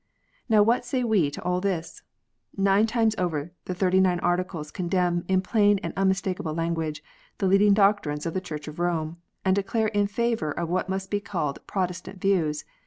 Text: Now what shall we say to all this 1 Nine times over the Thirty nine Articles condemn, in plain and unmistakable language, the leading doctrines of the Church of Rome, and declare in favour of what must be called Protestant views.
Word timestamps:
Now 0.49 0.63
what 0.63 0.83
shall 0.83 1.07
we 1.07 1.25
say 1.27 1.29
to 1.29 1.43
all 1.43 1.61
this 1.61 2.01
1 2.55 2.63
Nine 2.65 2.87
times 2.87 3.13
over 3.19 3.51
the 3.65 3.75
Thirty 3.75 3.99
nine 3.99 4.19
Articles 4.21 4.71
condemn, 4.71 5.23
in 5.27 5.41
plain 5.41 5.77
and 5.83 5.93
unmistakable 5.95 6.55
language, 6.55 7.03
the 7.37 7.45
leading 7.45 7.75
doctrines 7.75 8.25
of 8.25 8.33
the 8.33 8.41
Church 8.41 8.67
of 8.67 8.79
Rome, 8.79 9.17
and 9.45 9.55
declare 9.55 9.89
in 9.89 10.07
favour 10.07 10.49
of 10.53 10.69
what 10.69 10.89
must 10.89 11.11
be 11.11 11.19
called 11.19 11.59
Protestant 11.67 12.19
views. 12.19 12.65